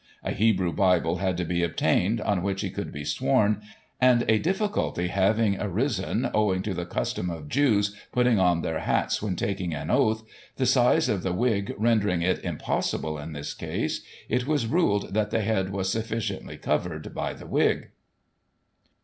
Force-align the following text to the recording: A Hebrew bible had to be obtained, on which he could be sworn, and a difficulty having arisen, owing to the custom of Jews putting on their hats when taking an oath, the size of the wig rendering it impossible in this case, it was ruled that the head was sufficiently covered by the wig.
A 0.23 0.31
Hebrew 0.31 0.73
bible 0.73 1.17
had 1.19 1.37
to 1.37 1.45
be 1.45 1.61
obtained, 1.61 2.19
on 2.21 2.41
which 2.41 2.61
he 2.61 2.71
could 2.71 2.91
be 2.91 3.05
sworn, 3.05 3.61
and 3.99 4.25
a 4.27 4.39
difficulty 4.39 5.09
having 5.09 5.59
arisen, 5.61 6.31
owing 6.33 6.63
to 6.63 6.73
the 6.73 6.87
custom 6.87 7.29
of 7.29 7.47
Jews 7.47 7.95
putting 8.11 8.39
on 8.39 8.63
their 8.63 8.79
hats 8.79 9.21
when 9.21 9.35
taking 9.35 9.75
an 9.75 9.91
oath, 9.91 10.23
the 10.55 10.65
size 10.65 11.07
of 11.07 11.21
the 11.21 11.33
wig 11.33 11.75
rendering 11.77 12.23
it 12.23 12.43
impossible 12.43 13.19
in 13.19 13.33
this 13.33 13.53
case, 13.53 14.01
it 14.27 14.47
was 14.47 14.65
ruled 14.65 15.13
that 15.13 15.29
the 15.29 15.41
head 15.41 15.69
was 15.69 15.91
sufficiently 15.91 16.57
covered 16.57 17.13
by 17.13 17.33
the 17.35 17.45
wig. 17.45 17.89